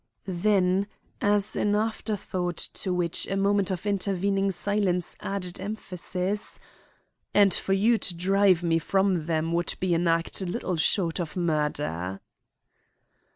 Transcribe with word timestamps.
Then, 0.25 0.87
as 1.21 1.55
an 1.55 1.75
afterthought 1.75 2.57
to 2.57 2.91
which 2.91 3.27
a 3.27 3.37
moment 3.37 3.69
of 3.69 3.85
intervening 3.85 4.49
silence 4.49 5.15
added 5.19 5.59
emphasis, 5.61 6.59
'And 7.35 7.53
for 7.53 7.73
you 7.73 7.99
to 7.99 8.15
drive 8.15 8.63
me 8.63 8.79
from 8.79 9.27
them 9.27 9.53
would 9.53 9.75
be 9.79 9.93
an 9.93 10.07
act 10.07 10.41
little 10.41 10.75
short 10.77 11.19
of 11.19 11.37
murder. 11.37 12.19